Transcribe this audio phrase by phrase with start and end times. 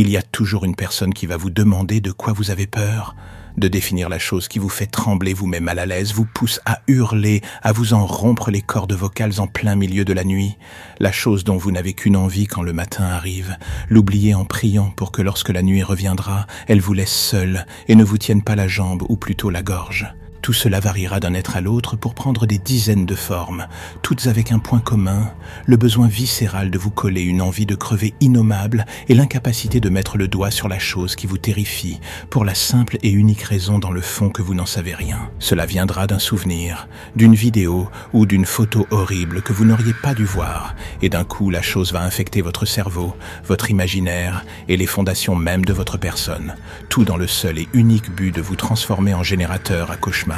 [0.00, 3.14] Il y a toujours une personne qui va vous demander de quoi vous avez peur,
[3.58, 6.80] de définir la chose qui vous fait trembler vous-même à la l'aise, vous pousse à
[6.88, 10.56] hurler, à vous en rompre les cordes vocales en plein milieu de la nuit,
[11.00, 13.58] la chose dont vous n'avez qu'une envie quand le matin arrive,
[13.90, 18.02] l'oublier en priant pour que lorsque la nuit reviendra, elle vous laisse seule et ne
[18.02, 20.14] vous tienne pas la jambe ou plutôt la gorge.
[20.42, 23.66] Tout cela variera d'un être à l'autre pour prendre des dizaines de formes,
[24.00, 25.32] toutes avec un point commun,
[25.66, 30.16] le besoin viscéral de vous coller une envie de crever innommable et l'incapacité de mettre
[30.16, 33.90] le doigt sur la chose qui vous terrifie, pour la simple et unique raison dans
[33.90, 35.30] le fond que vous n'en savez rien.
[35.38, 40.24] Cela viendra d'un souvenir, d'une vidéo ou d'une photo horrible que vous n'auriez pas dû
[40.24, 45.36] voir, et d'un coup la chose va infecter votre cerveau, votre imaginaire et les fondations
[45.36, 46.54] même de votre personne,
[46.88, 50.29] tout dans le seul et unique but de vous transformer en générateur à cauchemar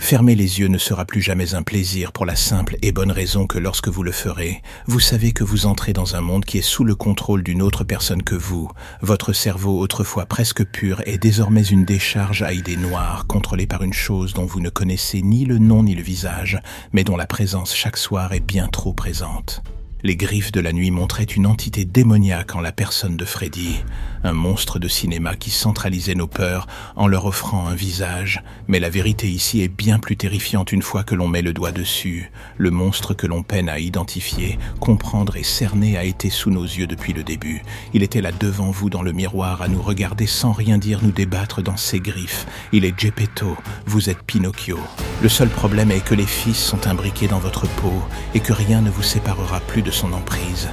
[0.00, 3.46] Fermer les yeux ne sera plus jamais un plaisir pour la simple et bonne raison
[3.46, 6.62] que lorsque vous le ferez, vous savez que vous entrez dans un monde qui est
[6.62, 8.68] sous le contrôle d'une autre personne que vous.
[9.02, 13.92] Votre cerveau, autrefois presque pur, est désormais une décharge à idées noires, contrôlée par une
[13.92, 16.58] chose dont vous ne connaissez ni le nom ni le visage,
[16.92, 19.62] mais dont la présence chaque soir est bien trop présente.
[20.02, 23.84] Les griffes de la nuit montraient une entité démoniaque en la personne de Freddy,
[24.24, 28.42] un monstre de cinéma qui centralisait nos peurs en leur offrant un visage.
[28.66, 31.72] Mais la vérité ici est bien plus terrifiante une fois que l'on met le doigt
[31.72, 32.30] dessus.
[32.56, 36.86] Le monstre que l'on peine à identifier, comprendre et cerner a été sous nos yeux
[36.86, 37.62] depuis le début.
[37.92, 41.12] Il était là devant vous dans le miroir à nous regarder sans rien dire nous
[41.12, 42.46] débattre dans ses griffes.
[42.72, 44.78] Il est Geppetto, vous êtes Pinocchio.
[45.22, 48.02] Le seul problème est que les fils sont imbriqués dans votre peau
[48.34, 50.68] et que rien ne vous séparera plus son emprise.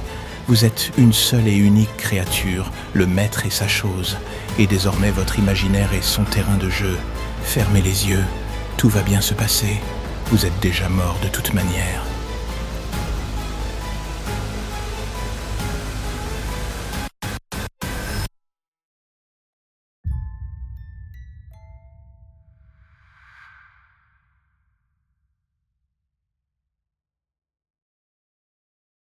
[0.46, 4.16] Vous êtes une seule et unique créature, le maître et sa chose,
[4.58, 6.96] et désormais votre imaginaire est son terrain de jeu.
[7.42, 8.24] Fermez les yeux,
[8.76, 9.76] tout va bien se passer,
[10.30, 12.02] vous êtes déjà mort de toute manière.